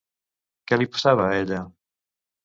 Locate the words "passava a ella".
0.95-1.59